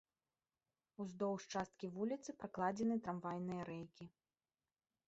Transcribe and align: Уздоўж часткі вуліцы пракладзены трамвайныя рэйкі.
Уздоўж 1.05 1.41
часткі 1.59 1.91
вуліцы 1.99 2.29
пракладзены 2.41 2.95
трамвайныя 3.05 3.61
рэйкі. 3.71 4.05